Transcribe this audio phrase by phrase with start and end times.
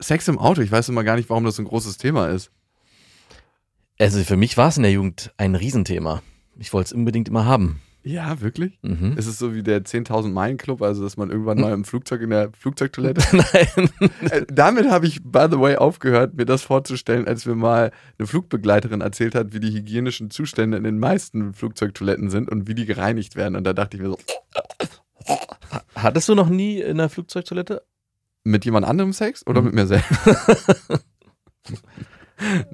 [0.00, 2.50] Sex im Auto, ich weiß immer gar nicht, warum das so ein großes Thema ist.
[3.98, 6.22] Also für mich war es in der Jugend ein Riesenthema.
[6.58, 7.80] Ich wollte es unbedingt immer haben.
[8.02, 8.78] Ja, wirklich?
[8.82, 9.14] Mhm.
[9.16, 12.20] Ist es so wie der 10.000 Meilen Club, also dass man irgendwann mal im Flugzeug
[12.20, 13.20] in der Flugzeugtoilette.
[13.32, 13.90] Nein.
[14.30, 18.28] Äh, Damit habe ich, by the way, aufgehört, mir das vorzustellen, als mir mal eine
[18.28, 22.86] Flugbegleiterin erzählt hat, wie die hygienischen Zustände in den meisten Flugzeugtoiletten sind und wie die
[22.86, 23.56] gereinigt werden.
[23.56, 24.18] Und da dachte ich mir so,
[25.96, 27.82] Hattest du noch nie in der Flugzeugtoilette?
[28.46, 29.66] Mit jemand anderem Sex oder Mhm.
[29.66, 30.10] mit mir selbst?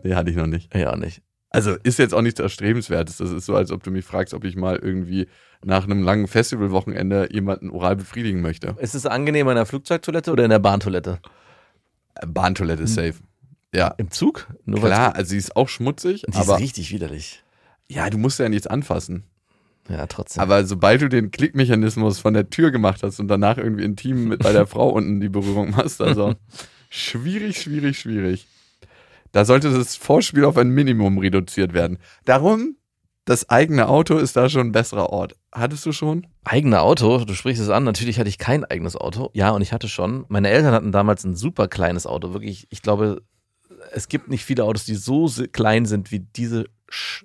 [0.02, 0.74] nee, hatte ich noch nicht.
[0.74, 1.22] Ja, nicht.
[1.50, 3.18] Also ist jetzt auch nichts Erstrebenswertes.
[3.18, 5.28] Das ist so, als ob du mich fragst, ob ich mal irgendwie
[5.64, 8.74] nach einem langen Festivalwochenende jemanden oral befriedigen möchte.
[8.80, 11.20] Ist es angenehmer in der Flugzeugtoilette oder in der Bahntoilette?
[12.14, 13.14] Äh, Bahntoilette ist safe.
[13.74, 14.48] Ja, Im Zug?
[14.64, 17.42] Nur klar, also sie ist auch schmutzig, Die aber ist richtig widerlich.
[17.88, 19.24] ja, du musst ja nichts anfassen.
[19.88, 20.42] Ja, trotzdem.
[20.42, 24.42] Aber sobald du den Klickmechanismus von der Tür gemacht hast und danach irgendwie intim mit
[24.42, 26.34] bei der Frau unten die Berührung machst, also
[26.88, 28.46] schwierig, schwierig, schwierig.
[29.32, 31.98] Da sollte das Vorspiel auf ein Minimum reduziert werden.
[32.24, 32.76] Darum,
[33.24, 35.36] das eigene Auto ist da schon ein besserer Ort.
[35.52, 36.26] Hattest du schon?
[36.44, 37.84] Eigene Auto, du sprichst es an.
[37.84, 39.30] Natürlich hatte ich kein eigenes Auto.
[39.32, 40.24] Ja, und ich hatte schon.
[40.28, 42.32] Meine Eltern hatten damals ein super kleines Auto.
[42.32, 43.22] Wirklich, ich glaube,
[43.92, 47.24] es gibt nicht viele Autos, die so klein sind wie diese sch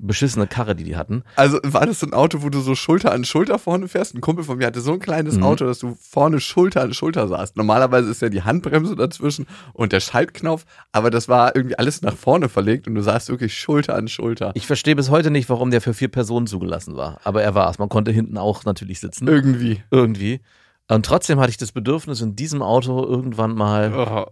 [0.00, 1.24] beschissene Karre, die die hatten.
[1.36, 4.14] Also war das so ein Auto, wo du so Schulter an Schulter vorne fährst?
[4.14, 5.42] Ein Kumpel von mir hatte so ein kleines Mhm.
[5.42, 7.56] Auto, dass du vorne Schulter an Schulter saßt.
[7.56, 12.14] Normalerweise ist ja die Handbremse dazwischen und der Schaltknopf, aber das war irgendwie alles nach
[12.16, 14.52] vorne verlegt und du saßt wirklich Schulter an Schulter.
[14.54, 17.18] Ich verstehe bis heute nicht, warum der für vier Personen zugelassen war.
[17.24, 17.78] Aber er war es.
[17.78, 19.26] Man konnte hinten auch natürlich sitzen.
[19.26, 19.82] Irgendwie.
[19.90, 20.40] Irgendwie.
[20.86, 24.26] Und trotzdem hatte ich das Bedürfnis, in diesem Auto irgendwann mal, Oh.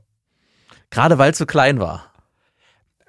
[0.90, 2.12] gerade weil es so klein war.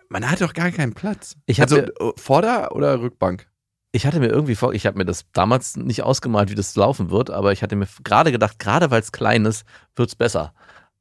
[0.10, 1.36] Man hat doch gar keinen Platz.
[1.46, 3.48] Ich also mir- äh, Vorder- oder Rückbank?
[3.92, 7.10] Ich hatte mir irgendwie vor, ich habe mir das damals nicht ausgemalt, wie das laufen
[7.10, 9.66] wird, aber ich hatte mir gerade gedacht, gerade weil es klein ist,
[9.96, 10.54] wird es besser,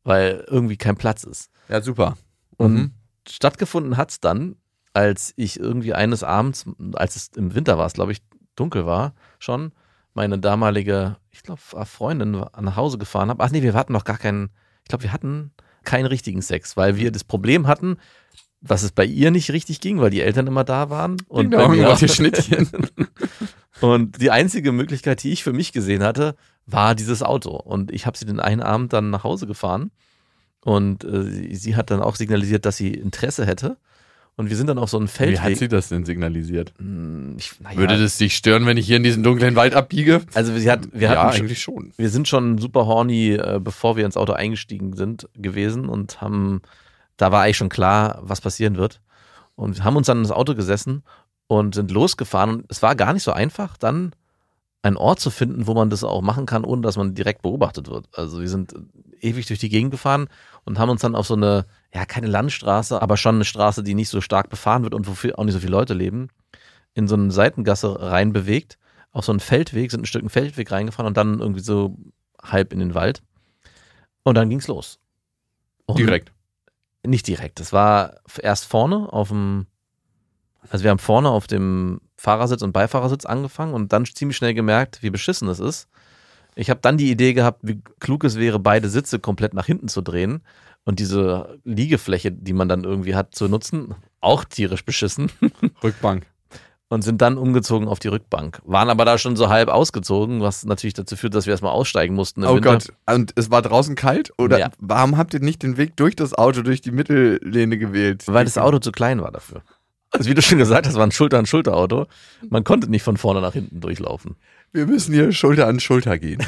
[0.05, 1.50] weil irgendwie kein Platz ist.
[1.69, 2.16] Ja, super.
[2.56, 2.93] Und Mhm.
[3.28, 4.56] stattgefunden hat es dann,
[4.95, 6.65] als ich irgendwie eines Abends,
[6.95, 8.22] als es im Winter war, es glaube ich
[8.55, 9.72] dunkel war, schon
[10.15, 13.43] meine damalige, ich glaube Freundin nach Hause gefahren habe.
[13.45, 14.50] Ach nee, wir hatten noch gar keinen,
[14.84, 15.53] ich glaube wir hatten
[15.84, 17.99] keinen richtigen Sex, weil wir das Problem hatten,
[18.69, 21.69] was es bei ihr nicht richtig ging, weil die Eltern immer da waren und bei
[21.69, 22.69] mir Schnittchen.
[23.81, 26.34] Und die einzige Möglichkeit, die ich für mich gesehen hatte,
[26.66, 27.50] war dieses Auto.
[27.50, 29.91] Und ich habe sie den einen Abend dann nach Hause gefahren.
[30.65, 33.77] Und äh, sie, hat dann auch signalisiert, dass sie Interesse hätte.
[34.38, 35.41] Und wir sind dann auf so einen Wie Feldweg.
[35.41, 36.75] hat sie das denn signalisiert?
[36.78, 40.22] Hm, ich, naja, Würde das dich stören, wenn ich hier in diesen dunklen Wald abbiege?
[40.34, 41.93] also sie hat, wir ja, hatten, eigentlich schon.
[41.97, 46.60] wir sind schon super horny, äh, bevor wir ins Auto eingestiegen sind gewesen und haben,
[47.16, 49.00] da war eigentlich schon klar, was passieren wird.
[49.54, 51.03] Und haben uns dann ins Auto gesessen
[51.47, 52.50] und sind losgefahren.
[52.50, 54.12] Und es war gar nicht so einfach, dann
[54.82, 57.88] einen Ort zu finden, wo man das auch machen kann, ohne dass man direkt beobachtet
[57.88, 58.06] wird.
[58.12, 58.75] Also wir sind
[59.21, 60.28] ewig durch die Gegend gefahren
[60.65, 63.94] und haben uns dann auf so eine, ja, keine Landstraße, aber schon eine Straße, die
[63.94, 66.28] nicht so stark befahren wird und wofür auch nicht so viele Leute leben,
[66.94, 68.78] in so eine Seitengasse rein bewegt,
[69.10, 71.97] auf so einen Feldweg, sind ein Stück Feldweg reingefahren und dann irgendwie so
[72.43, 73.22] halb in den Wald.
[74.22, 74.98] Und dann ging's los.
[75.87, 76.33] Und Direkt.
[77.06, 77.61] Nicht direkt.
[77.61, 79.67] Es war erst vorne auf dem,
[80.69, 85.03] also wir haben vorne auf dem Fahrersitz und Beifahrersitz angefangen und dann ziemlich schnell gemerkt,
[85.03, 85.89] wie beschissen es ist.
[86.55, 89.89] Ich habe dann die Idee gehabt, wie klug es wäre, beide Sitze komplett nach hinten
[89.89, 90.43] zu drehen
[90.84, 93.95] und diese Liegefläche, die man dann irgendwie hat, zu nutzen.
[94.21, 95.31] Auch tierisch beschissen.
[95.83, 96.27] Rückbank.
[96.89, 98.61] Und sind dann umgezogen auf die Rückbank.
[98.65, 102.15] Waren aber da schon so halb ausgezogen, was natürlich dazu führt, dass wir erstmal aussteigen
[102.15, 102.45] mussten.
[102.45, 102.73] Oh Winter.
[102.73, 104.33] Gott, und es war draußen kalt?
[104.39, 104.71] Oder Ja.
[104.79, 108.22] warum habt ihr nicht den Weg durch das Auto, durch die Mittellehne gewählt?
[108.27, 109.63] Weil das Auto zu klein war dafür.
[110.13, 112.07] Also wie du schon gesagt hast, war ein Schulter-an-Schulter-Auto.
[112.49, 114.37] Man konnte nicht von vorne nach hinten durchlaufen.
[114.72, 116.43] Wir müssen hier Schulter an Schulter gehen.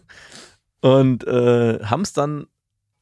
[0.80, 2.46] Und äh, haben es dann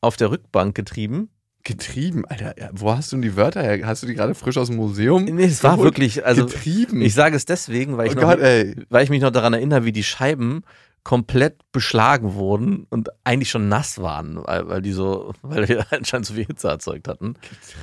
[0.00, 1.28] auf der Rückbank getrieben.
[1.64, 2.54] Getrieben, Alter.
[2.72, 3.86] Wo hast du denn die Wörter her?
[3.86, 5.24] Hast du die gerade frisch aus dem Museum?
[5.24, 7.02] Nee, es war wirklich, also Getrieben.
[7.02, 8.74] ich sage es deswegen, weil ich, oh noch, Gott, ey.
[8.88, 10.62] weil ich mich noch daran erinnere, wie die Scheiben
[11.04, 16.26] komplett beschlagen wurden und eigentlich schon nass waren, weil, weil die so, weil wir anscheinend
[16.26, 17.34] so viel Hitze erzeugt hatten.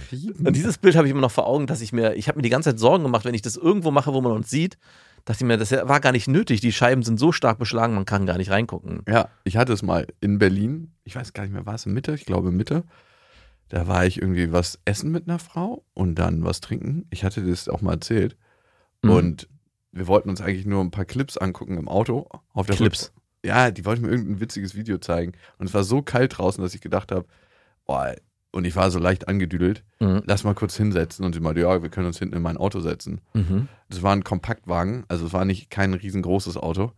[0.10, 0.46] Getrieben.
[0.46, 2.44] Und dieses Bild habe ich immer noch vor Augen, dass ich mir, ich habe mir
[2.44, 4.78] die ganze Zeit Sorgen gemacht, wenn ich das irgendwo mache, wo man uns sieht,
[5.26, 6.62] dachte ich mir, das war gar nicht nötig.
[6.62, 9.02] Die Scheiben sind so stark beschlagen, man kann gar nicht reingucken.
[9.08, 10.92] Ja, ich hatte es mal in Berlin.
[11.04, 12.14] Ich weiß gar nicht mehr, war es in Mitte?
[12.14, 12.84] Ich glaube Mitte.
[13.70, 17.06] Da war ich irgendwie was essen mit einer Frau und dann was trinken.
[17.10, 18.38] Ich hatte das auch mal erzählt.
[19.02, 19.10] Mhm.
[19.10, 19.50] Und
[19.92, 22.28] wir wollten uns eigentlich nur ein paar Clips angucken im Auto.
[22.54, 23.12] Auf der Clips.
[23.44, 25.34] Ja, die wollten mir irgendein witziges Video zeigen.
[25.58, 27.26] Und es war so kalt draußen, dass ich gedacht habe,
[27.86, 28.16] boah,
[28.52, 29.84] und ich war so leicht angedüdelt.
[30.00, 30.24] Mhm.
[30.26, 31.26] Lass mal kurz hinsetzen.
[31.26, 33.22] Und sie meinte, ja, wir können uns hinten in mein Auto setzen.
[33.34, 33.68] Mhm.
[33.90, 36.92] Das war ein Kompaktwagen, also es war nicht kein riesengroßes Auto.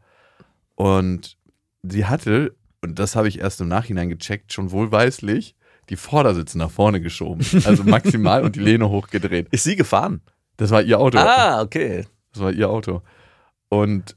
[0.75, 1.37] Und
[1.81, 5.55] sie hatte, und das habe ich erst im Nachhinein gecheckt, schon wohlweislich
[5.89, 7.45] die Vordersitze nach vorne geschoben.
[7.65, 9.47] Also maximal und die Lehne hochgedreht.
[9.51, 10.21] Ist sie gefahren?
[10.57, 11.17] Das war ihr Auto.
[11.17, 12.05] Ah, okay.
[12.33, 13.01] Das war ihr Auto.
[13.69, 14.15] Und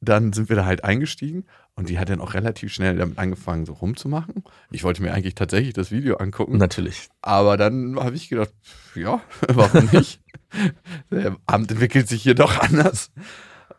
[0.00, 1.44] dann sind wir da halt eingestiegen
[1.76, 4.44] und die hat dann auch relativ schnell damit angefangen, so rumzumachen.
[4.70, 6.56] Ich wollte mir eigentlich tatsächlich das Video angucken.
[6.58, 7.08] Natürlich.
[7.22, 8.52] Aber dann habe ich gedacht,
[8.94, 10.20] ja, warum nicht?
[11.10, 13.10] Der Abend entwickelt sich hier doch anders.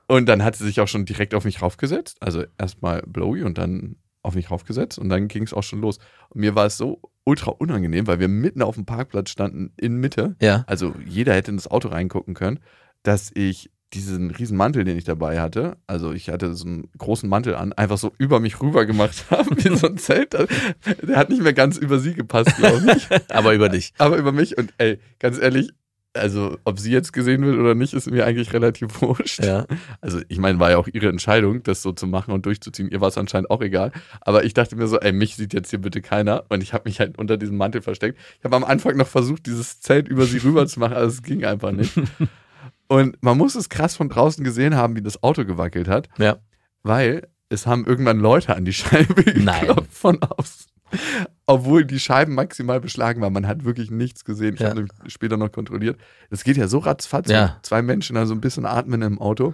[0.07, 2.17] Und dann hat sie sich auch schon direkt auf mich raufgesetzt.
[2.21, 3.95] Also erstmal Blowy und dann
[4.25, 5.99] auf mich raufgesetzt und dann ging es auch schon los.
[6.29, 9.97] Und mir war es so ultra unangenehm, weil wir mitten auf dem Parkplatz standen in
[9.97, 10.35] Mitte.
[10.41, 10.63] Ja.
[10.67, 12.59] Also jeder hätte in das Auto reingucken können,
[13.03, 17.29] dass ich diesen riesen Mantel, den ich dabei hatte, also ich hatte so einen großen
[17.29, 20.33] Mantel an, einfach so über mich rüber gemacht habe, wie so ein Zelt.
[20.33, 23.07] Der hat nicht mehr ganz über sie gepasst, glaube ich.
[23.29, 23.93] Aber über dich.
[23.97, 25.71] Aber über mich und ey, ganz ehrlich,
[26.15, 29.43] also ob sie jetzt gesehen wird oder nicht, ist mir eigentlich relativ wurscht.
[29.43, 29.65] Ja.
[30.01, 32.89] Also ich meine, war ja auch ihre Entscheidung, das so zu machen und durchzuziehen.
[32.89, 33.91] Ihr war es anscheinend auch egal.
[34.21, 36.45] Aber ich dachte mir so, ey, mich sieht jetzt hier bitte keiner.
[36.49, 38.17] Und ich habe mich halt unter diesem Mantel versteckt.
[38.39, 41.21] Ich habe am Anfang noch versucht, dieses Zelt über sie rüber zu machen, aber es
[41.23, 41.93] ging einfach nicht.
[42.87, 46.37] Und man muss es krass von draußen gesehen haben, wie das Auto gewackelt hat, Ja.
[46.83, 49.67] weil es haben irgendwann Leute an die Scheibe Nein.
[49.67, 50.65] geklopft von außen.
[51.47, 53.33] Obwohl die Scheiben maximal beschlagen waren.
[53.33, 54.55] Man hat wirklich nichts gesehen.
[54.55, 54.69] Ich Ja.
[54.69, 55.99] habe später noch kontrolliert.
[56.29, 57.29] Das geht ja so ratzfatz.
[57.29, 57.59] Ja.
[57.61, 59.53] Zwei Menschen da so ein bisschen atmen im Auto.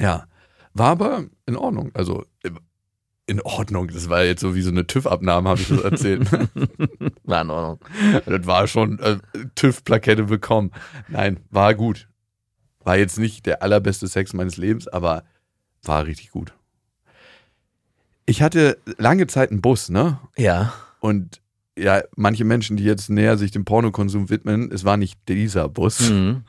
[0.00, 0.26] Ja.
[0.74, 1.90] War aber in Ordnung.
[1.94, 2.24] Also
[3.26, 3.88] in Ordnung.
[3.88, 6.30] Das war jetzt so wie so eine TÜV-Abnahme, habe ich das erzählt.
[7.24, 7.78] War in Ordnung.
[8.26, 9.18] das war schon äh,
[9.54, 10.72] TÜV-Plakette bekommen.
[11.08, 12.08] Nein, war gut.
[12.80, 15.22] War jetzt nicht der allerbeste Sex meines Lebens, aber
[15.84, 16.52] war richtig gut.
[18.26, 20.18] Ich hatte lange Zeit einen Bus, ne?
[20.36, 20.72] Ja.
[21.00, 21.40] Und
[21.76, 26.10] ja, manche Menschen, die jetzt näher sich dem Pornokonsum widmen, es war nicht dieser Bus.
[26.10, 26.44] Mhm.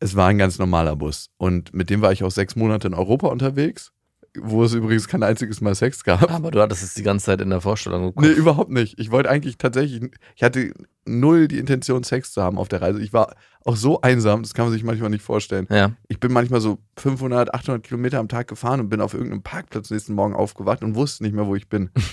[0.00, 1.30] Es war ein ganz normaler Bus.
[1.36, 3.92] Und mit dem war ich auch sechs Monate in Europa unterwegs,
[4.36, 6.30] wo es übrigens kein einziges Mal Sex gab.
[6.30, 8.36] Aber du hattest es die ganze Zeit in der Vorstellung Nee, geguckt.
[8.38, 8.98] überhaupt nicht.
[8.98, 10.72] Ich wollte eigentlich tatsächlich, ich hatte
[11.06, 13.00] null die Intention, Sex zu haben auf der Reise.
[13.00, 13.34] Ich war
[13.64, 15.66] auch so einsam, das kann man sich manchmal nicht vorstellen.
[15.70, 15.92] Ja.
[16.08, 19.90] Ich bin manchmal so 500, 800 Kilometer am Tag gefahren und bin auf irgendeinem Parkplatz
[19.90, 21.90] nächsten Morgen aufgewacht und wusste nicht mehr, wo ich bin.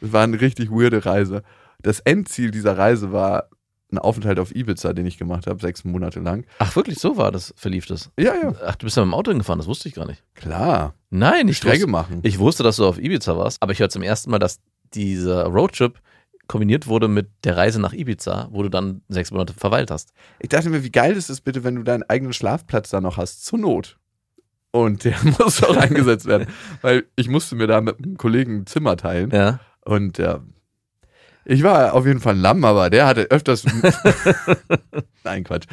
[0.00, 1.42] das war eine richtig weirde Reise.
[1.82, 3.48] Das Endziel dieser Reise war
[3.92, 6.44] ein Aufenthalt auf Ibiza, den ich gemacht habe, sechs Monate lang.
[6.58, 8.10] Ach, wirklich, so war das, verlief das.
[8.18, 8.54] Ja, ja.
[8.64, 10.22] Ach, du bist ja mit dem Auto hingefahren, das wusste ich gar nicht.
[10.34, 10.94] Klar.
[11.10, 12.20] Nein, ich Strecke wusste, machen.
[12.22, 14.60] ich wusste, dass du auf Ibiza warst, aber ich höre zum ersten Mal, dass
[14.94, 16.00] dieser Roadtrip
[16.46, 20.12] kombiniert wurde mit der Reise nach Ibiza, wo du dann sechs Monate verweilt hast.
[20.40, 23.18] Ich dachte mir, wie geil ist es bitte, wenn du deinen eigenen Schlafplatz da noch
[23.18, 23.98] hast, zur Not.
[24.72, 26.48] Und der muss auch eingesetzt werden.
[26.82, 29.30] Weil ich musste mir da mit einem Kollegen ein Zimmer teilen.
[29.30, 29.60] Ja.
[29.84, 30.40] Und ja,
[31.50, 33.64] ich war auf jeden Fall ein Lamm, aber der hatte öfters.
[35.24, 35.66] Nein, Quatsch.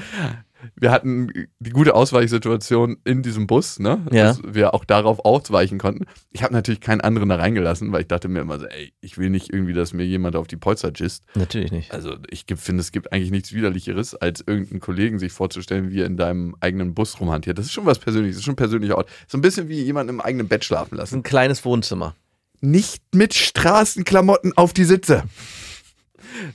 [0.76, 4.04] Wir hatten die gute Ausweichsituation in diesem Bus, ne?
[4.12, 4.24] Ja.
[4.26, 6.06] Dass wir auch darauf ausweichen konnten.
[6.32, 9.20] Ich habe natürlich keinen anderen da reingelassen, weil ich dachte mir immer so, ey, ich
[9.20, 11.26] will nicht irgendwie, dass mir jemand auf die Polster gisst.
[11.36, 11.94] Natürlich nicht.
[11.94, 16.08] Also ich finde, es gibt eigentlich nichts Widerlicheres, als irgendeinen Kollegen sich vorzustellen, wie er
[16.08, 17.60] in deinem eigenen Bus rumhantiert.
[17.60, 19.10] Das ist schon was Persönliches, das ist schon ein persönlicher Ort.
[19.28, 21.18] So ein bisschen wie jemand im eigenen Bett schlafen lassen.
[21.18, 22.16] ein kleines Wohnzimmer.
[22.62, 25.24] Nicht mit Straßenklamotten auf die Sitze.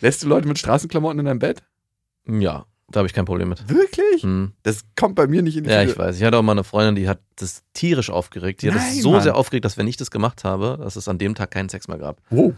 [0.00, 1.62] Lässt du Leute mit Straßenklamotten in deinem Bett?
[2.26, 3.68] Ja, da habe ich kein Problem mit.
[3.68, 4.22] Wirklich?
[4.22, 4.52] Hm.
[4.62, 5.92] Das kommt bei mir nicht in die Ja, Tür.
[5.92, 6.16] ich weiß.
[6.18, 8.62] Ich hatte auch mal eine Freundin, die hat das tierisch aufgeregt.
[8.62, 9.22] Die hat Nein, es so Mann.
[9.22, 11.88] sehr aufgeregt, dass wenn ich das gemacht habe, dass es an dem Tag keinen Sex
[11.88, 12.20] mehr gab.
[12.30, 12.52] Wow.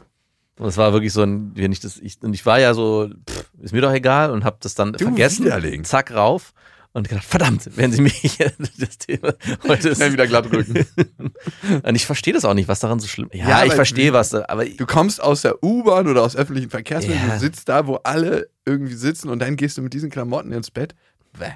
[0.59, 3.09] Und es war wirklich so ein, wenn ich das, ich, und ich war ja so,
[3.29, 5.85] pff, ist mir doch egal und habe das dann vergessen, Widerling.
[5.85, 6.53] zack rauf
[6.95, 8.39] und gedacht, verdammt, wenn sie mich
[8.79, 9.35] das Thema
[9.69, 9.99] heute ist.
[9.99, 10.87] Schnell wieder glatt rücken.
[11.83, 13.29] Und ich verstehe das auch nicht, was daran so schlimm.
[13.33, 17.27] Ja, Ja, ich verstehe was, aber Du kommst aus der U-Bahn oder aus öffentlichen Verkehrsmitteln,
[17.29, 17.35] Ja.
[17.35, 20.71] du sitzt da, wo alle irgendwie sitzen und dann gehst du mit diesen Klamotten ins
[20.71, 20.95] Bett.
[21.39, 21.51] Bäh.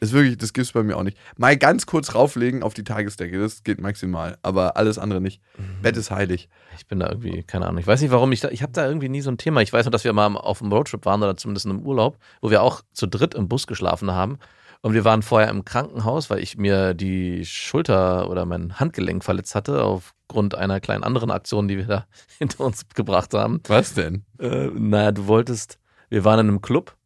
[0.00, 1.18] Ist wirklich, das gibt's bei mir auch nicht.
[1.36, 5.42] Mal ganz kurz rauflegen auf die Tagesdecke, das geht maximal, aber alles andere nicht.
[5.56, 5.82] Mhm.
[5.82, 6.48] Bett ist heilig.
[6.76, 7.80] ich bin da irgendwie, keine Ahnung.
[7.80, 9.60] Ich weiß nicht, warum ich da, ich habe da irgendwie nie so ein Thema.
[9.60, 12.18] Ich weiß nur, dass wir mal auf einem Roadtrip waren oder zumindest in einem Urlaub,
[12.40, 14.38] wo wir auch zu dritt im Bus geschlafen haben.
[14.80, 19.56] Und wir waren vorher im Krankenhaus, weil ich mir die Schulter oder mein Handgelenk verletzt
[19.56, 22.06] hatte, aufgrund einer kleinen anderen Aktion, die wir da
[22.38, 23.60] hinter uns gebracht haben.
[23.66, 24.24] Was denn?
[24.38, 25.78] Äh, naja, du wolltest,
[26.08, 26.96] wir waren in einem Club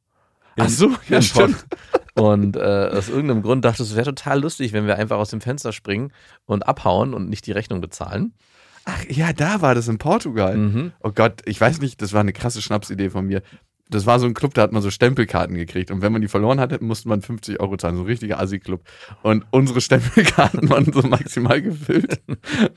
[0.56, 1.64] Ach so, ja, stimmt.
[2.14, 5.30] Und äh, aus irgendeinem Grund dachte ich, es wäre total lustig, wenn wir einfach aus
[5.30, 6.12] dem Fenster springen
[6.44, 8.34] und abhauen und nicht die Rechnung bezahlen.
[8.84, 10.56] Ach ja, da war das in Portugal.
[10.56, 10.92] Mhm.
[11.02, 13.42] Oh Gott, ich weiß nicht, das war eine krasse Schnapsidee von mir.
[13.88, 15.90] Das war so ein Club, da hat man so Stempelkarten gekriegt.
[15.90, 17.96] Und wenn man die verloren hatte, musste man 50 Euro zahlen.
[17.96, 18.82] So ein richtiger Assi-Club.
[19.22, 22.20] Und unsere Stempelkarten waren so maximal gefüllt.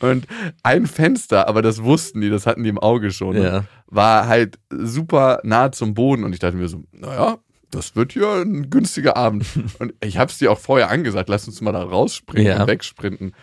[0.01, 0.27] Und
[0.61, 3.41] ein Fenster, aber das wussten die, das hatten die im Auge schon.
[3.41, 3.63] Ja.
[3.87, 6.25] War halt super nah zum Boden.
[6.25, 7.37] Und ich dachte mir so, naja,
[7.75, 9.45] das wird hier ein günstiger Abend.
[9.79, 12.61] Und ich hab's dir auch vorher angesagt, lass uns mal da rausspringen Ja.
[12.61, 13.33] und wegsprinten.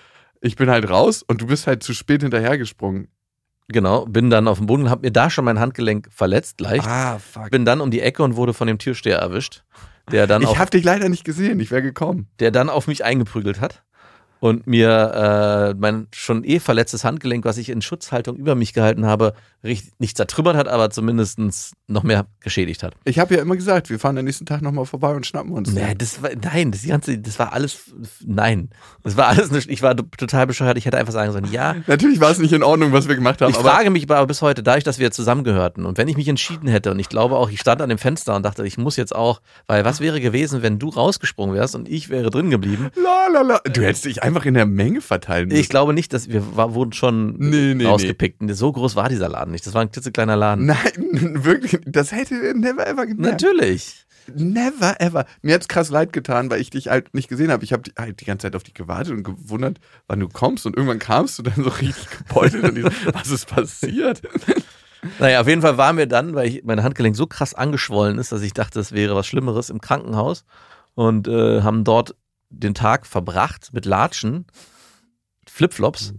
[0.40, 3.08] Ich bin halt raus und du bist halt zu spät hinterhergesprungen.
[3.68, 6.86] Genau, bin dann auf dem Boden und habe mir da schon mein Handgelenk verletzt, leicht.
[6.86, 7.50] Ah, fuck.
[7.50, 9.62] Bin dann um die Ecke und wurde von dem Türsteher erwischt,
[10.10, 12.26] der dann, Ich auf, habe dich leider nicht gesehen, ich wäre gekommen.
[12.40, 13.84] der dann auf mich eingeprügelt hat
[14.42, 19.06] und mir äh, mein schon eh verletztes Handgelenk, was ich in Schutzhaltung über mich gehalten
[19.06, 21.38] habe, richtig, nicht zertrümmert hat, aber zumindest
[21.86, 22.94] noch mehr geschädigt hat.
[23.04, 25.72] Ich habe ja immer gesagt, wir fahren am nächsten Tag nochmal vorbei und schnappen uns.
[25.72, 25.98] Nee, den.
[25.98, 27.94] das war, nein, das ganze, das war alles,
[28.26, 28.70] nein,
[29.04, 32.18] das war alles nicht, ich war total bescheuert, ich hätte einfach sagen sollen, ja, Natürlich
[32.18, 34.64] war es nicht in Ordnung, was wir gemacht haben, Ich frage mich aber bis heute,
[34.64, 37.60] dadurch, dass wir zusammengehörten und wenn ich mich entschieden hätte und ich glaube auch, ich
[37.60, 40.80] stand an dem Fenster und dachte, ich muss jetzt auch, weil was wäre gewesen, wenn
[40.80, 42.90] du rausgesprungen wärst und ich wäre drin geblieben?
[42.96, 43.60] la, la, la.
[43.60, 45.60] du hättest dich einfach in der Menge verteilen müssen.
[45.60, 48.42] Ich glaube nicht, dass wir war, wurden schon Nee, nee, rausgepickt.
[48.54, 49.66] So groß war dieser Laden nicht.
[49.66, 50.66] Das war ein klitzekleiner Laden.
[50.66, 50.76] Nein,
[51.44, 53.42] wirklich, das hätte never ever gemerkt.
[53.42, 54.06] Natürlich.
[54.34, 55.26] Never ever.
[55.42, 57.64] Mir hat's krass leid getan, weil ich dich halt nicht gesehen habe.
[57.64, 60.64] Ich habe halt die ganze Zeit auf dich gewartet und gewundert, wann du kommst.
[60.66, 64.22] Und irgendwann kamst du dann so richtig gebeutelt und ich so, was ist passiert?
[65.18, 68.30] Naja, auf jeden Fall war mir dann, weil ich, mein Handgelenk so krass angeschwollen ist,
[68.30, 70.44] dass ich dachte, es wäre was Schlimmeres im Krankenhaus
[70.94, 72.14] und äh, haben dort
[72.52, 74.46] den Tag verbracht mit Latschen,
[75.48, 76.14] Flipflops.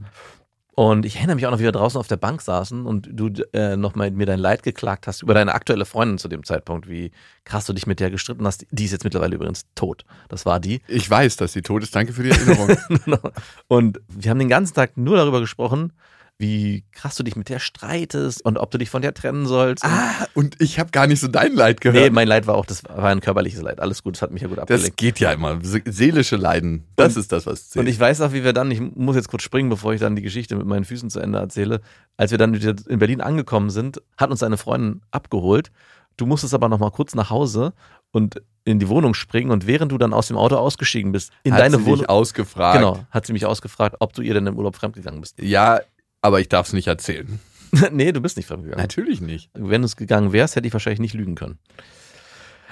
[0.76, 3.30] Und ich erinnere mich auch noch, wie wir draußen auf der Bank saßen und du
[3.54, 7.12] äh, nochmal mir dein Leid geklagt hast über deine aktuelle Freundin zu dem Zeitpunkt, wie
[7.44, 8.66] krass du dich mit der gestritten hast.
[8.72, 10.04] Die ist jetzt mittlerweile übrigens tot.
[10.30, 10.82] Das war die.
[10.88, 11.96] Ich weiß, dass sie tot ist.
[11.96, 12.76] Danke für die Erinnerung.
[13.68, 15.94] und wir haben den ganzen Tag nur darüber gesprochen,
[16.40, 19.86] wie krass du dich mit der streitest und ob du dich von der trennen sollst.
[19.86, 22.14] ah, und ich habe gar nicht so dein Leid Nee, gehört.
[22.14, 23.80] mein Leid war auch, das war ein körperliches Leid.
[23.80, 24.98] Alles gut, das hat mich ja gut das abgelenkt.
[24.98, 25.60] geht ja immer.
[25.64, 26.84] Se- Seelische Leiden.
[26.96, 27.86] Das ist das, was zählt.
[27.86, 30.16] Und ich weiß auch, wie wir dann, ich muss jetzt kurz springen, bevor ich dann
[30.16, 31.82] die Geschichte mit meinen Füßen zu Ende erzähle.
[32.18, 35.72] Als wir dann wieder in Berlin angekommen sind, hat uns eine Freundin abgeholt.
[36.18, 37.74] Du musstest aber noch mal kurz nach Hause
[38.12, 39.50] und in die Wohnung springen.
[39.50, 42.06] Und während du dann aus dem Auto ausgestiegen bist, in Hat deine sie Wohnung.
[42.06, 42.78] ausgefragt.
[42.78, 45.40] Genau, hat sie mich ausgefragt, ob du ihr denn im Urlaub fremdgegangen bist.
[45.42, 45.80] Ja,
[46.24, 47.40] aber ich darf es nicht erzählen.
[47.92, 48.82] nee, du bist nicht fremdgegangen.
[48.82, 49.50] Natürlich nicht.
[49.54, 51.60] Wenn du es gegangen wärst, hätte ich wahrscheinlich nicht lügen können.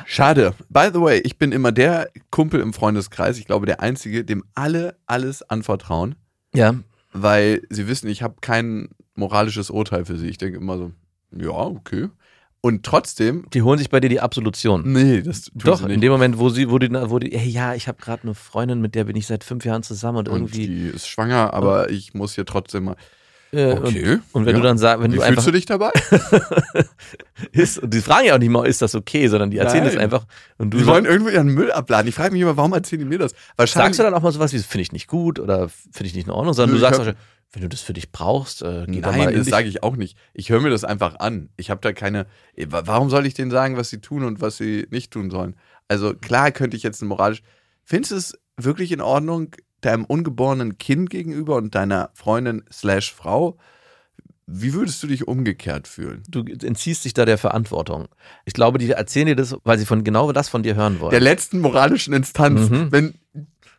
[0.06, 0.54] Schade.
[0.70, 4.44] By the way, ich bin immer der Kumpel im Freundeskreis, ich glaube der Einzige, dem
[4.56, 6.16] alle alles anvertrauen,
[6.56, 6.76] Ja,
[7.14, 10.28] weil sie wissen, ich habe kein moralisches Urteil für sie.
[10.28, 10.92] Ich denke immer so,
[11.36, 12.08] ja, okay.
[12.62, 14.92] Und trotzdem, die holen sich bei dir die Absolution.
[14.92, 17.74] nee, das tun Doch, in dem Moment, wo sie, wo die, wo die, hey, ja,
[17.74, 20.42] ich habe gerade eine Freundin, mit der bin ich seit fünf Jahren zusammen und und
[20.42, 20.68] irgendwie.
[20.68, 22.96] die ist schwanger, aber ich muss hier trotzdem mal.
[23.52, 24.14] Äh, Okay.
[24.14, 24.62] Und, und wenn ja.
[24.62, 25.92] du dann sagst, wenn Wie du fühlst einfach du dich dabei?
[27.52, 29.94] ist, und die fragen ja auch nicht mal, ist das okay, sondern die erzählen Nein.
[29.94, 30.26] das einfach.
[30.58, 32.08] Und du Die wollen irgendwo ihren Müll abladen.
[32.08, 33.34] Ich frage mich immer, warum erzählen die mir das?
[33.58, 33.88] Wahrscheinlich.
[33.88, 36.26] sagst du dann auch mal sowas wie, finde ich nicht gut oder finde ich nicht
[36.28, 37.14] in Ordnung, sondern Nö, du sagst auch,
[37.54, 39.98] wenn du das für dich brauchst, äh, geh mal Nein, in das sage ich auch
[39.98, 40.18] nicht.
[40.34, 41.50] Ich höre mir das einfach an.
[41.58, 42.28] Ich habe da keine.
[42.68, 45.56] Wa- Warum soll ich denen sagen, was sie tun und was sie nicht tun sollen?
[45.90, 47.42] Also klar könnte ich jetzt ein moralisch.
[47.84, 53.58] Findest du es wirklich in Ordnung deinem ungeborenen Kind gegenüber und deiner Freundin slash Frau?
[54.48, 56.24] Wie würdest du dich umgekehrt fühlen?
[56.28, 58.08] Du entziehst dich da der Verantwortung.
[58.46, 61.12] Ich glaube, die erzählen dir das, weil sie von genau das von dir hören wollen.
[61.12, 62.70] Der letzten moralischen Instanz.
[62.70, 62.92] Mhm.
[62.92, 63.14] Wenn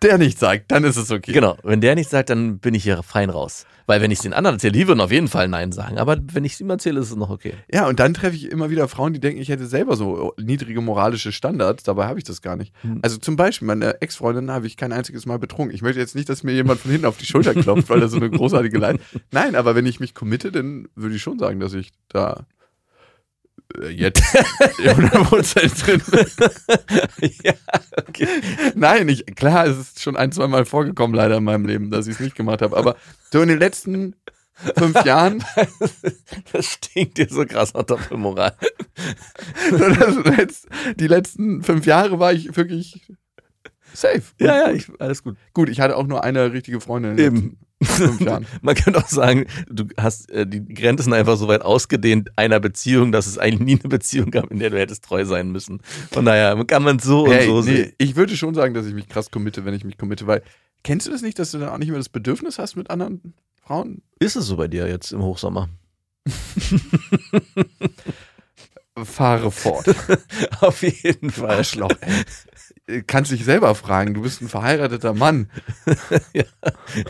[0.02, 1.32] der nicht sagt, dann ist es okay.
[1.32, 3.66] Genau, wenn der nicht sagt, dann bin ich hier fein raus.
[3.86, 5.98] Weil wenn ich es den anderen erzähle, die würden auf jeden Fall Nein sagen.
[5.98, 7.54] Aber wenn ich es ihm erzähle, ist es noch okay.
[7.70, 10.80] Ja, und dann treffe ich immer wieder Frauen, die denken, ich hätte selber so niedrige
[10.80, 11.82] moralische Standards.
[11.82, 12.72] Dabei habe ich das gar nicht.
[12.82, 13.00] Hm.
[13.02, 15.74] Also zum Beispiel, meine Ex-Freundin habe ich kein einziges Mal betrunken.
[15.74, 18.08] Ich möchte jetzt nicht, dass mir jemand von hinten auf die Schulter klopft, weil er
[18.08, 19.00] so eine großartige Leid.
[19.30, 22.46] Nein, aber wenn ich mich committe, dann würde ich schon sagen, dass ich da
[23.90, 24.22] jetzt
[24.78, 26.02] 100% drin
[27.42, 27.52] ja,
[27.96, 28.28] okay.
[28.74, 32.06] Nein, ich, klar, es ist schon ein, zwei Mal vorgekommen leider in meinem Leben, dass
[32.06, 32.76] ich es nicht gemacht habe.
[32.76, 32.96] Aber
[33.30, 34.16] so in den letzten
[34.76, 35.44] fünf Jahren
[36.52, 38.56] Das stinkt dir so krass nach Doppelmoral.
[39.70, 43.00] So, das letzt, die letzten fünf Jahre war ich wirklich
[43.92, 44.22] safe.
[44.38, 45.36] Ja, ja, ich, alles gut.
[45.54, 47.58] Gut, ich hatte auch nur eine richtige Freundin Eben.
[47.82, 48.46] Letzten fünf Jahren.
[48.62, 53.12] Man könnte auch sagen, du hast äh, die Grenzen einfach so weit ausgedehnt einer Beziehung,
[53.12, 55.80] dass es eigentlich nie eine Beziehung gab, in der du hättest treu sein müssen.
[56.10, 57.92] Von daher kann man so und Hey, so nee, sehen.
[57.98, 60.42] ich würde schon sagen, dass ich mich krass committe, wenn ich mich committe, weil
[60.82, 63.34] kennst du das nicht, dass du dann auch nicht mehr das Bedürfnis hast mit anderen
[63.64, 64.02] Frauen?
[64.18, 65.68] Ist es so bei dir jetzt im Hochsommer?
[69.04, 69.86] Fahre fort.
[70.60, 71.56] Auf jeden Fall.
[71.56, 72.24] Arschloch, ey.
[73.06, 75.48] Kannst dich selber fragen, du bist ein verheirateter Mann.
[76.32, 76.44] ja,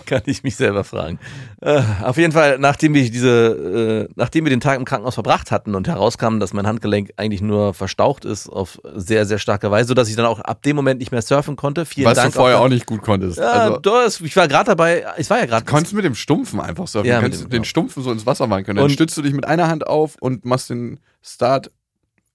[0.06, 1.18] kann ich mich selber fragen.
[1.60, 5.50] Äh, auf jeden Fall, nachdem wir diese, äh, nachdem wir den Tag im Krankenhaus verbracht
[5.50, 9.88] hatten und herauskam, dass mein Handgelenk eigentlich nur verstaucht ist auf sehr, sehr starke Weise,
[9.88, 11.84] sodass ich dann auch ab dem Moment nicht mehr surfen konnte.
[11.86, 12.32] Vielen Was Dank.
[12.32, 13.38] du vorher auch, auch nicht gut konntest.
[13.38, 15.64] ja, also, das, ich war gerade dabei, ich war ja gerade.
[15.64, 17.08] konntest mit dem Stumpfen einfach surfen.
[17.08, 17.64] Ja, du kannst dem- den genau.
[17.64, 18.78] Stumpfen so ins Wasser machen können.
[18.78, 21.70] Dann stützt du dich mit einer Hand auf und machst den Start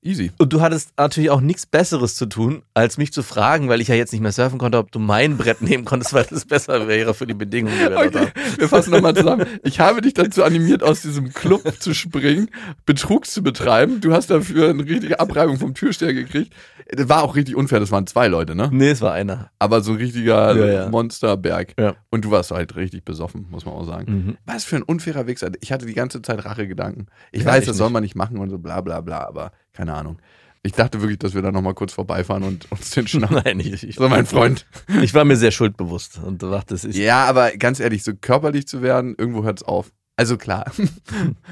[0.03, 0.31] easy.
[0.37, 3.87] Und du hattest natürlich auch nichts Besseres zu tun, als mich zu fragen, weil ich
[3.87, 6.87] ja jetzt nicht mehr surfen konnte, ob du mein Brett nehmen konntest, weil das besser
[6.87, 8.27] wäre für die Bedingungen, die wir Okay,
[8.57, 9.45] wir fassen nochmal zusammen.
[9.63, 12.49] Ich habe dich dazu animiert, aus diesem Club zu springen,
[12.85, 14.01] Betrug zu betreiben.
[14.01, 16.53] Du hast dafür eine richtige Abreibung vom Türsteher gekriegt.
[16.89, 18.69] Das war auch richtig unfair, das waren zwei Leute, ne?
[18.71, 19.51] Nee, es war einer.
[19.59, 20.89] Aber so ein richtiger Ja, ja.
[20.89, 21.73] Monsterberg.
[21.77, 21.95] Ja.
[22.09, 24.13] Und du warst halt richtig besoffen, muss man auch sagen.
[24.13, 24.37] Mhm.
[24.45, 25.51] Was für ein unfairer Wichser.
[25.59, 27.07] Ich hatte die ganze Zeit Rachegedanken.
[27.31, 27.93] Ich weiß, das soll nicht.
[27.93, 30.17] man nicht machen und so bla bla bla, aber keine Ahnung.
[30.63, 33.41] Ich dachte wirklich, dass wir da nochmal kurz vorbeifahren und uns den schnappen.
[33.46, 34.65] Nein, ich, ich, So, mein Freund.
[35.01, 36.98] ich war mir sehr schuldbewusst und dachte, es ist.
[36.98, 39.91] Ja, aber ganz ehrlich, so körperlich zu werden, irgendwo hört es auf.
[40.15, 40.72] Also klar.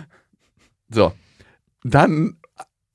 [0.90, 1.14] so.
[1.84, 2.38] Dann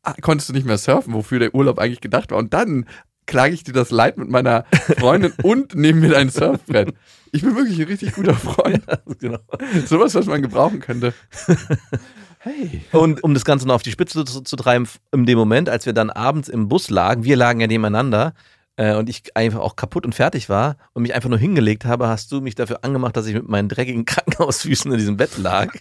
[0.02, 2.38] ah, konntest du nicht mehr surfen, wofür der Urlaub eigentlich gedacht war.
[2.38, 2.86] Und dann
[3.26, 4.64] klage ich dir das Leid mit meiner
[4.98, 6.92] Freundin und nehme mir dein Surfbrett.
[7.30, 8.82] Ich bin wirklich ein richtig guter Freund.
[9.20, 9.38] genau.
[9.86, 11.14] Sowas, was man gebrauchen könnte.
[12.42, 12.80] Hey.
[12.92, 15.84] Und um das Ganze noch auf die Spitze zu, zu treiben, in dem Moment, als
[15.84, 18.32] wir dann abends im Bus lagen, wir lagen ja nebeneinander
[18.76, 22.08] äh, und ich einfach auch kaputt und fertig war und mich einfach nur hingelegt habe,
[22.08, 25.74] hast du mich dafür angemacht, dass ich mit meinen dreckigen Krankenhausfüßen in diesem Bett lag.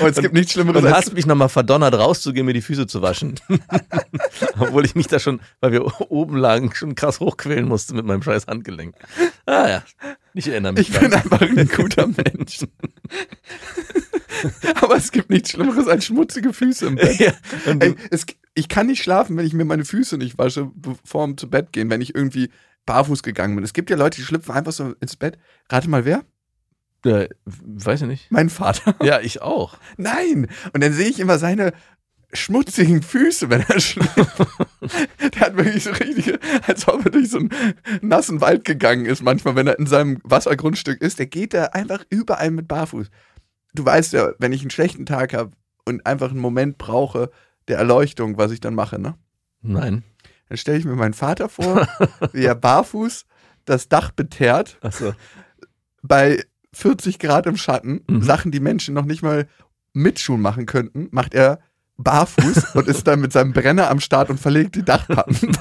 [0.00, 3.02] Und es gibt nichts Schlimmeres Und hast mich nochmal verdonnert, rauszugehen, mir die Füße zu
[3.02, 3.34] waschen.
[4.58, 8.22] Obwohl ich mich da schon, weil wir oben lagen, schon krass hochquälen musste mit meinem
[8.22, 8.94] scheiß Handgelenk.
[9.46, 9.82] Ah ja,
[10.32, 10.88] ich erinnere mich.
[10.88, 12.60] Ich bin einfach ein guter Mensch.
[14.80, 17.18] Aber es gibt nichts Schlimmeres als schmutzige Füße im Bett.
[17.18, 17.32] ja,
[17.80, 21.36] Ey, es, ich kann nicht schlafen, wenn ich mir meine Füße nicht wasche, bevor um
[21.36, 22.50] zu Bett gehen, wenn ich irgendwie
[22.86, 23.64] barfuß gegangen bin.
[23.64, 25.38] Es gibt ja Leute, die schlüpfen einfach so ins Bett.
[25.68, 26.24] Rate mal wer?
[27.04, 28.30] äh, weiß ich nicht.
[28.30, 28.94] Mein Vater.
[29.02, 29.78] Ja, ich auch.
[29.96, 30.48] Nein.
[30.72, 31.72] Und dann sehe ich immer seine
[32.32, 34.16] schmutzigen Füße, wenn er schläft.
[35.34, 37.50] Der hat wirklich so richtige, als ob er durch so einen
[38.02, 41.18] nassen Wald gegangen ist, manchmal, wenn er in seinem Wassergrundstück ist.
[41.18, 43.08] Der geht da einfach überall mit barfuß.
[43.74, 45.50] Du weißt ja, wenn ich einen schlechten Tag habe
[45.84, 47.30] und einfach einen Moment brauche
[47.68, 49.14] der Erleuchtung, was ich dann mache, ne?
[49.60, 50.02] Nein.
[50.48, 51.86] Dann stelle ich mir meinen Vater vor,
[52.32, 53.26] wie er barfuß
[53.66, 55.12] das Dach beteert, Achso.
[56.02, 58.22] bei 40 Grad im Schatten, Mhm.
[58.22, 59.46] Sachen, die Menschen noch nicht mal
[59.92, 61.60] mit Schuhen machen könnten, macht er
[61.98, 65.52] barfuß und ist dann mit seinem Brenner am Start und verlegt die Dachpappen.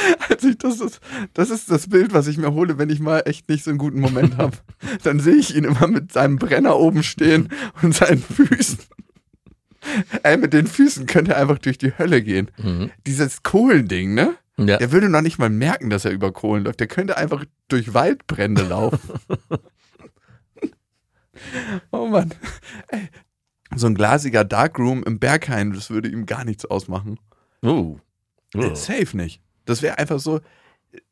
[0.28, 1.00] Also ich, das, ist,
[1.34, 3.78] das ist das Bild, was ich mir hole, wenn ich mal echt nicht so einen
[3.78, 4.56] guten Moment habe.
[5.02, 7.48] Dann sehe ich ihn immer mit seinem Brenner oben stehen
[7.82, 8.78] und seinen Füßen.
[10.22, 12.50] Ey, mit den Füßen könnte er einfach durch die Hölle gehen.
[12.58, 12.90] Mhm.
[13.06, 14.34] Dieses Kohlending, ne?
[14.58, 14.76] Ja.
[14.76, 16.80] Der würde noch nicht mal merken, dass er über Kohlen läuft.
[16.80, 18.98] Der könnte einfach durch Waldbrände laufen.
[21.90, 22.34] oh Mann.
[22.88, 23.08] Ey.
[23.74, 27.18] So ein glasiger Darkroom im Berghain, das würde ihm gar nichts ausmachen.
[27.62, 27.98] Oh.
[28.56, 28.74] oh.
[28.74, 29.40] Safe nicht.
[29.64, 30.40] Das wäre einfach so.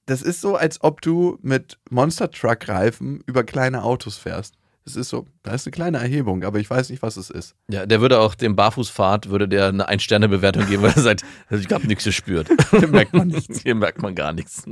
[0.06, 4.54] Das ist so, als ob du mit Monster Truck Reifen über kleine Autos fährst.
[4.84, 7.54] Das ist so, da ist eine kleine Erhebung, aber ich weiß nicht, was es ist.
[7.70, 11.70] Ja, der würde auch dem Barfußfahrt, würde der eine Ein-Sterne-Bewertung geben, weil er sagt, ich
[11.70, 12.48] habe nichts gespürt.
[12.70, 13.60] Hier merkt man nichts.
[13.60, 14.64] Hier merkt man gar nichts.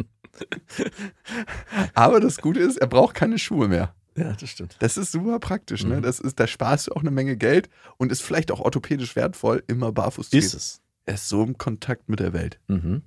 [1.95, 3.95] Aber das Gute ist, er braucht keine Schuhe mehr.
[4.17, 4.77] Ja, das stimmt.
[4.79, 5.99] Das ist super praktisch, ne?
[5.99, 6.03] Mhm.
[6.03, 9.63] Das ist, da sparst du auch eine Menge Geld und ist vielleicht auch orthopädisch wertvoll,
[9.67, 10.57] immer barfuß zu Ist gehen.
[10.57, 10.81] es.
[11.05, 12.59] Er ist so im Kontakt mit der Welt.
[12.69, 13.03] Mhm.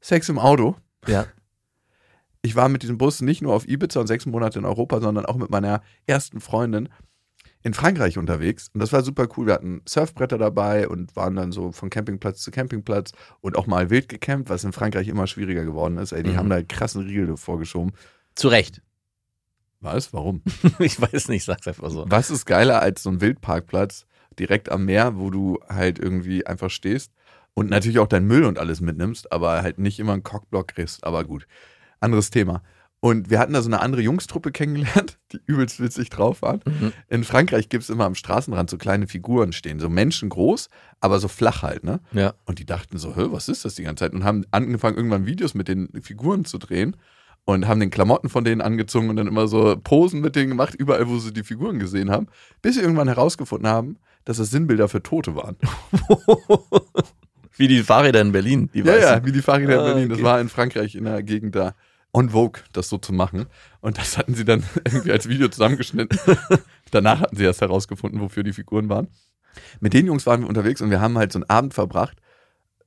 [0.00, 0.76] Sex im Auto.
[1.06, 1.26] Ja.
[2.42, 5.26] Ich war mit diesem Bus nicht nur auf Ibiza und sechs Monate in Europa, sondern
[5.26, 6.88] auch mit meiner ersten Freundin
[7.62, 8.70] in Frankreich unterwegs.
[8.72, 9.46] Und das war super cool.
[9.46, 13.90] Wir hatten Surfbretter dabei und waren dann so von Campingplatz zu Campingplatz und auch mal
[13.90, 16.12] wild gecampt, was in Frankreich immer schwieriger geworden ist.
[16.12, 16.36] Ey, die Mhm.
[16.36, 17.92] haben da krassen Riegel vorgeschoben.
[18.36, 18.82] Zu Recht.
[19.80, 20.12] Was?
[20.12, 20.42] Warum?
[20.78, 22.04] Ich weiß nicht, sag's einfach so.
[22.08, 24.06] Was ist geiler als so ein Wildparkplatz
[24.38, 27.10] direkt am Meer, wo du halt irgendwie einfach stehst
[27.56, 31.02] und natürlich auch deinen Müll und alles mitnimmst, aber halt nicht immer einen Cockblock kriegst.
[31.04, 31.46] Aber gut,
[32.00, 32.62] anderes Thema.
[33.00, 36.60] Und wir hatten da so eine andere Jungstruppe kennengelernt, die übelst witzig drauf waren.
[36.66, 36.92] Mhm.
[37.08, 40.68] In Frankreich gibt es immer am Straßenrand so kleine Figuren stehen, so menschengroß,
[41.00, 42.00] aber so flach halt, ne?
[42.12, 42.34] Ja.
[42.44, 44.12] Und die dachten so, was ist das die ganze Zeit?
[44.12, 46.94] Und haben angefangen, irgendwann Videos mit den Figuren zu drehen
[47.46, 50.74] und haben den Klamotten von denen angezogen und dann immer so Posen mit denen gemacht,
[50.74, 52.26] überall, wo sie die Figuren gesehen haben,
[52.60, 55.56] bis sie irgendwann herausgefunden haben, dass es Sinnbilder für Tote waren.
[57.56, 59.00] Wie die Fahrräder in Berlin, die Ja, weißen.
[59.02, 60.08] ja, wie die Fahrräder in Ah, Berlin.
[60.08, 60.24] Das okay.
[60.24, 61.74] war in Frankreich in der Gegend da.
[62.12, 63.46] On Vogue, das so zu machen.
[63.80, 66.18] Und das hatten sie dann irgendwie als Video zusammengeschnitten.
[66.90, 69.08] Danach hatten sie erst herausgefunden, wofür die Figuren waren.
[69.80, 72.18] Mit den Jungs waren wir unterwegs und wir haben halt so einen Abend verbracht.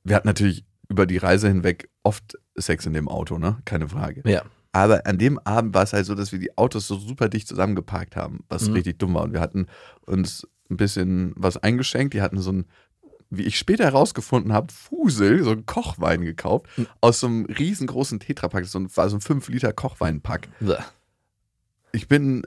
[0.04, 3.58] Wir hatten natürlich über die Reise hinweg oft Sex in dem Auto, ne?
[3.64, 4.22] Keine Frage.
[4.28, 4.42] Ja.
[4.72, 7.46] Aber an dem Abend war es halt so, dass wir die Autos so super dicht
[7.48, 8.74] zusammengeparkt haben, was Mhm.
[8.74, 9.22] richtig dumm war.
[9.24, 9.66] Und wir hatten
[10.06, 12.14] uns ein bisschen was eingeschenkt.
[12.14, 12.66] Die hatten so ein,
[13.30, 16.86] wie ich später herausgefunden habe, Fusel, so einen Kochwein gekauft, Mhm.
[17.00, 18.66] aus so einem riesengroßen Tetrapack.
[18.66, 20.48] So ein, war so ein 5 Liter Kochweinpack.
[20.60, 20.76] Bäh.
[21.92, 22.46] Ich bin,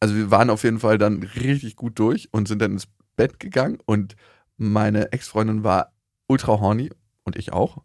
[0.00, 3.38] also wir waren auf jeden Fall dann richtig gut durch und sind dann ins Bett
[3.38, 4.16] gegangen und
[4.56, 5.92] meine Ex-Freundin war
[6.26, 6.90] ultra horny
[7.24, 7.78] und ich auch.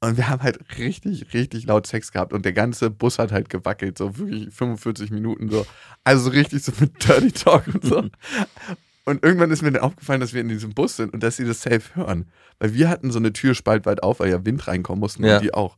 [0.00, 3.48] Und wir haben halt richtig, richtig laut Sex gehabt und der ganze Bus hat halt
[3.48, 5.64] gewackelt, so wirklich 45 Minuten so.
[6.04, 8.04] Also so richtig so mit Dirty Talk und so.
[9.06, 11.44] Und irgendwann ist mir dann aufgefallen, dass wir in diesem Bus sind und dass sie
[11.44, 12.26] das safe hören.
[12.58, 15.36] Weil wir hatten so eine Tür spaltweit auf, weil ja Wind reinkommen mussten Ja.
[15.36, 15.76] und die auch.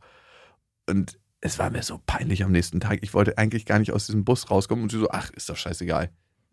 [0.88, 3.00] Und es war mir so peinlich am nächsten Tag.
[3.02, 5.56] Ich wollte eigentlich gar nicht aus diesem Bus rauskommen und sie so, ach, ist doch
[5.56, 6.10] scheißegal.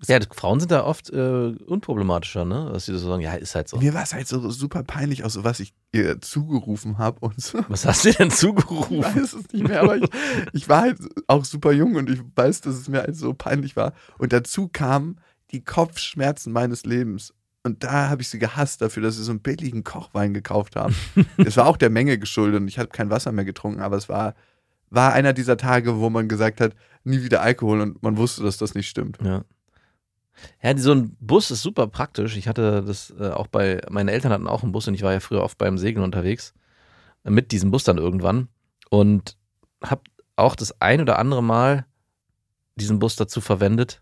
[0.07, 2.69] Ja, Frauen sind da oft äh, unproblematischer, ne?
[2.73, 3.77] Dass sie so sagen, ja, ist halt so.
[3.77, 7.39] Mir war es halt so super peinlich, auch so was ich ihr zugerufen habe und
[7.41, 7.63] so.
[7.69, 9.01] Was hast du denn Ich zugerufen?
[9.01, 10.09] weiß es nicht mehr, aber ich,
[10.51, 13.77] ich war halt auch super jung und ich weiß, dass es mir halt so peinlich
[13.77, 13.93] war.
[14.17, 15.19] Und dazu kamen
[15.53, 17.33] die Kopfschmerzen meines Lebens.
[17.63, 20.95] Und da habe ich sie gehasst dafür, dass sie so einen billigen Kochwein gekauft haben.
[21.37, 24.09] es war auch der Menge geschuldet und ich habe kein Wasser mehr getrunken, aber es
[24.09, 24.35] war,
[24.89, 28.57] war einer dieser Tage, wo man gesagt hat, nie wieder Alkohol und man wusste, dass
[28.57, 29.17] das nicht stimmt.
[29.23, 29.45] Ja.
[30.61, 32.35] Ja, so ein Bus ist super praktisch.
[32.37, 35.13] Ich hatte das äh, auch bei, meine Eltern hatten auch einen Bus und ich war
[35.13, 36.53] ja früher oft beim Segeln unterwegs.
[37.23, 38.49] äh, Mit diesem Bus dann irgendwann.
[38.89, 39.37] Und
[39.83, 40.01] habe
[40.35, 41.85] auch das ein oder andere Mal
[42.75, 44.01] diesen Bus dazu verwendet,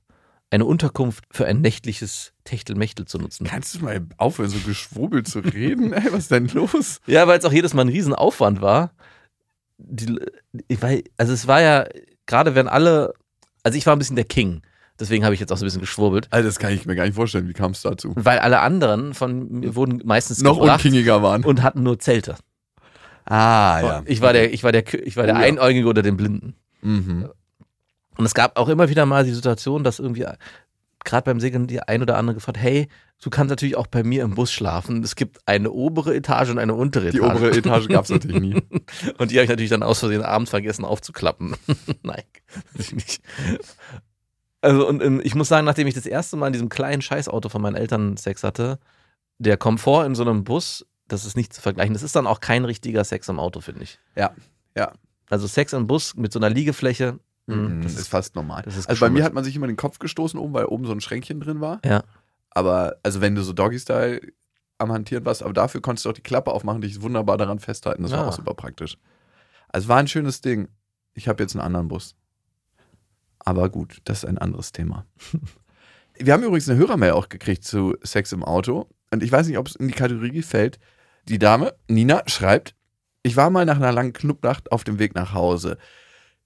[0.52, 3.46] eine Unterkunft für ein nächtliches Techtelmechtel zu nutzen.
[3.46, 5.94] Kannst du mal aufhören, so geschwurbelt zu reden?
[5.94, 7.00] Ey, was ist denn los?
[7.08, 8.92] Ja, weil es auch jedes Mal ein Riesenaufwand war.
[9.78, 10.18] Die,
[10.70, 11.88] weiß, also es war ja,
[12.26, 13.14] gerade wenn alle,
[13.64, 14.62] also ich war ein bisschen der King.
[15.00, 16.28] Deswegen habe ich jetzt auch so ein bisschen geschwurbelt.
[16.30, 17.48] Also das kann ich mir gar nicht vorstellen.
[17.48, 18.12] Wie kam es dazu?
[18.16, 21.44] Weil alle anderen von mir wurden meistens Noch unkingiger waren.
[21.44, 22.36] und hatten nur Zelte.
[23.26, 24.02] Ah, ja.
[24.06, 25.44] Ich war der, ich war der, ich war der Oh, ja.
[25.44, 26.56] Einäugige unter den Blinden.
[26.82, 27.30] Mhm.
[28.18, 30.26] Und es gab auch immer wieder mal die Situation, dass irgendwie
[31.04, 32.88] gerade beim Segeln die ein oder andere gefragt, hey,
[33.22, 35.04] du kannst natürlich auch bei mir im Bus schlafen.
[35.04, 37.22] Es gibt eine obere Etage und eine untere Etage.
[37.22, 38.62] Die obere Etage gab es natürlich nie.
[39.18, 41.56] Und die habe ich natürlich dann aus Versehen abends vergessen aufzuklappen.
[42.04, 42.24] Nein,
[42.74, 43.22] natürlich nicht.
[44.62, 47.50] Also und ähm, ich muss sagen, nachdem ich das erste Mal in diesem kleinen Scheißauto
[47.50, 48.80] von meinen Eltern Sex hatte,
[49.40, 51.94] der Komfort in so einem Bus, das ist nicht zu vergleichen.
[51.94, 54.00] Das ist dann auch kein richtiger Sex im Auto, finde ich.
[54.16, 54.32] Ja,
[54.78, 54.94] ja.
[55.30, 58.62] Also Sex im Bus mit so einer Liegefläche, Mhm, das ist ist fast normal.
[58.64, 60.86] das ist also bei mir hat man sich immer den Kopf gestoßen oben, weil oben
[60.86, 61.80] so ein Schränkchen drin war.
[61.86, 62.04] Ja.
[62.52, 64.22] Aber, also wenn du so Doggy-Style
[64.78, 68.04] am Hantieren warst, aber dafür konntest du auch die Klappe aufmachen, dich wunderbar daran festhalten.
[68.04, 68.28] Das war Ah.
[68.30, 68.98] auch super praktisch.
[69.70, 70.68] Also war ein schönes Ding.
[71.14, 72.16] Ich habe jetzt einen anderen Bus.
[73.40, 75.06] Aber gut, das ist ein anderes Thema.
[76.20, 78.88] Wir haben übrigens eine Hörermail auch gekriegt zu Sex im Auto.
[79.12, 80.78] Und ich weiß nicht, ob es in die Kategorie fällt.
[81.28, 82.76] Die Dame, Nina, schreibt,
[83.24, 85.78] ich war mal nach einer langen Clubnacht auf dem Weg nach Hause.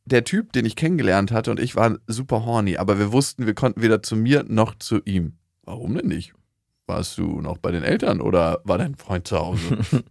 [0.05, 3.55] Der Typ, den ich kennengelernt hatte und ich waren super horny, aber wir wussten, wir
[3.55, 5.33] konnten weder zu mir noch zu ihm.
[5.63, 6.33] Warum denn nicht?
[6.85, 9.79] Warst du noch bei den Eltern oder war dein Freund zu Hause?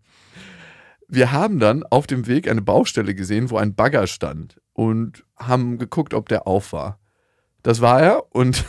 [1.08, 5.78] wir haben dann auf dem Weg eine Baustelle gesehen, wo ein Bagger stand und haben
[5.78, 6.98] geguckt, ob der auf war.
[7.62, 8.64] Das war er und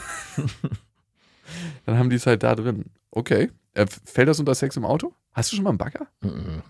[1.85, 2.85] dann haben die es halt da drin.
[3.09, 3.51] Okay.
[3.73, 5.13] Äh, Fällt das unter Sex im Auto?
[5.33, 6.07] Hast du schon mal einen Bagger?
[6.21, 6.61] Mhm.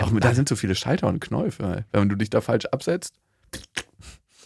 [0.00, 1.84] Auch, da sind so viele Schalter und Knäufe.
[1.92, 3.20] Wenn du dich da falsch absetzt.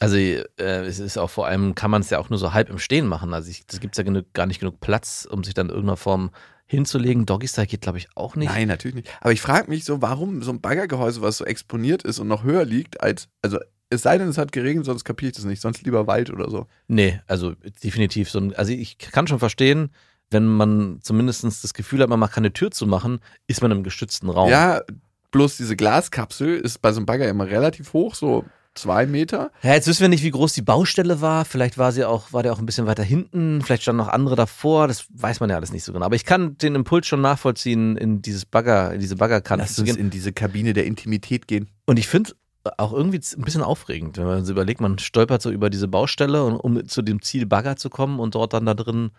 [0.01, 2.71] Also äh, es ist auch vor allem, kann man es ja auch nur so halb
[2.71, 3.35] im Stehen machen.
[3.35, 5.97] Also das gibt es ja genug, gar nicht genug Platz, um sich dann in irgendeiner
[5.97, 6.31] Form
[6.67, 7.27] hinzulegen.
[7.27, 8.51] Doggy-Style geht, glaube ich, auch nicht.
[8.51, 9.09] Nein, natürlich nicht.
[9.21, 12.45] Aber ich frage mich so, warum so ein Baggergehäuse, was so exponiert ist und noch
[12.45, 13.59] höher liegt als, also
[13.91, 15.63] es sei denn, es hat geregnet, sonst kapiere ich das nicht.
[15.63, 16.67] Sonst lieber Wald oder so.
[16.87, 19.91] Nee, also definitiv so ein, also ich kann schon verstehen,
[20.31, 23.83] wenn man zumindest das Gefühl hat, man macht keine Tür zu machen, ist man im
[23.83, 24.51] geschützten Raum.
[24.51, 24.83] Ja,
[25.31, 28.45] bloß diese Glaskapsel ist bei so einem Bagger immer relativ hoch, so
[28.81, 29.51] zwei Meter.
[29.63, 31.45] Ja, jetzt wissen wir nicht, wie groß die Baustelle war.
[31.45, 33.63] Vielleicht war sie auch, war der auch ein bisschen weiter hinten.
[33.63, 34.89] Vielleicht standen noch andere davor.
[34.89, 36.07] Das weiß man ja alles nicht so genau.
[36.07, 39.85] Aber ich kann den Impuls schon nachvollziehen, in dieses Bagger, in diese Baggerkante Lass zu
[39.85, 39.97] gehen.
[39.97, 41.69] in diese Kabine der Intimität gehen.
[41.87, 42.33] Und ich finde
[42.77, 46.45] auch irgendwie ein bisschen aufregend, wenn man sich überlegt, man stolpert so über diese Baustelle,
[46.45, 49.11] um zu dem Ziel Bagger zu kommen und dort dann da drin,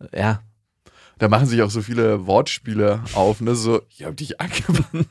[0.00, 0.40] äh, ja,
[1.18, 3.54] Da machen sich auch so viele Wortspiele auf, ne?
[3.54, 4.52] So, ich hab dich ange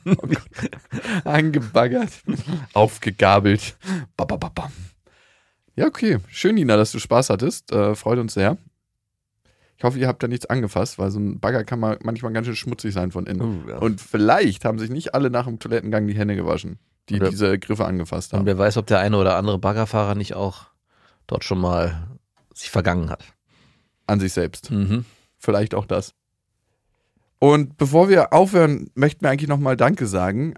[0.04, 0.38] oh Gott.
[1.24, 2.10] angebaggert,
[2.74, 3.76] aufgegabelt.
[4.16, 4.70] Ba, ba, ba.
[5.76, 6.18] Ja, okay.
[6.28, 7.72] Schön, Nina, dass du Spaß hattest.
[7.72, 8.58] Äh, freut uns sehr.
[9.76, 12.46] Ich hoffe, ihr habt da nichts angefasst, weil so ein Bagger kann mal manchmal ganz
[12.46, 13.64] schön schmutzig sein von innen.
[13.64, 13.78] Uh, ja.
[13.78, 17.58] Und vielleicht haben sich nicht alle nach dem Toilettengang die Hände gewaschen, die Oder- diese
[17.58, 18.46] Griffe angefasst Und haben.
[18.46, 20.66] wer weiß, ob der eine oder andere Baggerfahrer nicht auch
[21.26, 22.06] dort schon mal
[22.54, 23.24] sich vergangen hat.
[24.06, 24.70] An sich selbst.
[24.70, 25.04] Mhm.
[25.44, 26.14] Vielleicht auch das.
[27.38, 30.54] Und bevor wir aufhören, möchten wir eigentlich nochmal Danke sagen.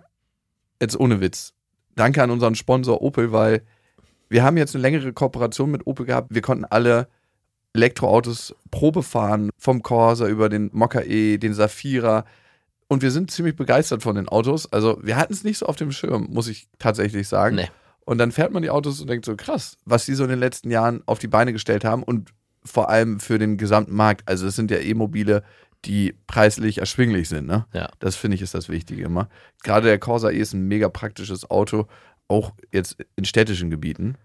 [0.80, 1.52] Jetzt ohne Witz.
[1.96, 3.62] Danke an unseren Sponsor Opel, weil
[4.28, 6.28] wir haben jetzt eine längere Kooperation mit Opel gehabt.
[6.32, 7.08] Wir konnten alle
[7.74, 12.24] Elektroautos Probe fahren, vom Corsa über den Mokka E, den Safira.
[12.86, 14.72] Und wir sind ziemlich begeistert von den Autos.
[14.72, 17.56] Also wir hatten es nicht so auf dem Schirm, muss ich tatsächlich sagen.
[17.56, 17.68] Nee.
[18.04, 20.38] Und dann fährt man die Autos und denkt so, krass, was die so in den
[20.38, 22.32] letzten Jahren auf die Beine gestellt haben und
[22.66, 24.28] vor allem für den gesamten Markt.
[24.28, 25.42] Also es sind ja E-Mobile,
[25.84, 27.46] die preislich erschwinglich sind.
[27.46, 27.66] Ne?
[27.72, 27.88] Ja.
[27.98, 29.28] Das finde ich ist das Wichtige immer.
[29.62, 31.86] Gerade der Corsa E ist ein mega praktisches Auto,
[32.28, 34.16] auch jetzt in städtischen Gebieten.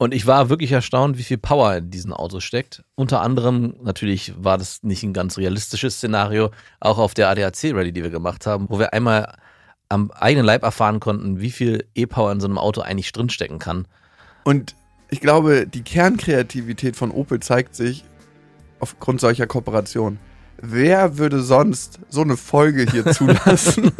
[0.00, 2.84] Und ich war wirklich erstaunt, wie viel Power in diesen Autos steckt.
[2.94, 8.04] Unter anderem, natürlich war das nicht ein ganz realistisches Szenario, auch auf der ADAC-Rally, die
[8.04, 9.34] wir gemacht haben, wo wir einmal
[9.88, 13.88] am eigenen Leib erfahren konnten, wie viel E-Power in so einem Auto eigentlich drinstecken kann.
[14.44, 14.76] Und
[15.10, 18.04] ich glaube, die Kernkreativität von Opel zeigt sich
[18.80, 20.18] aufgrund solcher Kooperation.
[20.60, 23.92] Wer würde sonst so eine Folge hier zulassen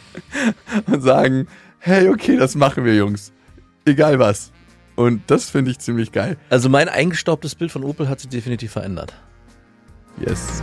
[0.86, 1.46] und sagen,
[1.78, 3.32] hey, okay, das machen wir, Jungs.
[3.84, 4.52] Egal was.
[4.96, 6.36] Und das finde ich ziemlich geil.
[6.50, 9.14] Also mein eingestaubtes Bild von Opel hat sich definitiv verändert.
[10.18, 10.62] Yes.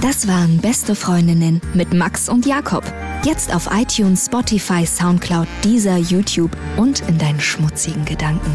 [0.00, 2.84] Das waren Beste Freundinnen mit Max und Jakob.
[3.22, 8.50] Jetzt auf iTunes, Spotify, Soundcloud, dieser YouTube und in deinen schmutzigen Gedanken.